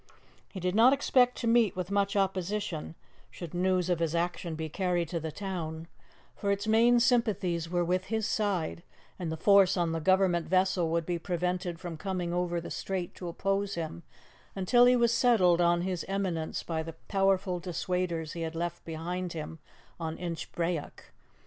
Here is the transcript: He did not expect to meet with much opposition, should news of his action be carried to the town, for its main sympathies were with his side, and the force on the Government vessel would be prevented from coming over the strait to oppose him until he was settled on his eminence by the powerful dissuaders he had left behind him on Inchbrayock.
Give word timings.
He 0.49 0.59
did 0.59 0.73
not 0.73 0.93
expect 0.93 1.37
to 1.37 1.47
meet 1.47 1.75
with 1.75 1.91
much 1.91 2.15
opposition, 2.15 2.95
should 3.29 3.53
news 3.53 3.87
of 3.87 3.99
his 3.99 4.15
action 4.15 4.55
be 4.55 4.67
carried 4.67 5.09
to 5.09 5.19
the 5.19 5.31
town, 5.31 5.87
for 6.35 6.49
its 6.51 6.65
main 6.65 6.99
sympathies 6.99 7.69
were 7.69 7.85
with 7.85 8.05
his 8.05 8.25
side, 8.25 8.81
and 9.19 9.31
the 9.31 9.37
force 9.37 9.77
on 9.77 9.91
the 9.91 9.99
Government 10.01 10.47
vessel 10.47 10.89
would 10.89 11.05
be 11.05 11.19
prevented 11.19 11.79
from 11.79 11.97
coming 11.97 12.33
over 12.33 12.59
the 12.59 12.71
strait 12.71 13.13
to 13.13 13.27
oppose 13.27 13.75
him 13.75 14.01
until 14.55 14.85
he 14.85 14.95
was 14.95 15.13
settled 15.13 15.61
on 15.61 15.81
his 15.81 16.03
eminence 16.07 16.63
by 16.63 16.81
the 16.81 16.93
powerful 17.07 17.59
dissuaders 17.59 18.33
he 18.33 18.41
had 18.41 18.55
left 18.55 18.83
behind 18.83 19.33
him 19.33 19.59
on 19.99 20.17
Inchbrayock. 20.17 21.11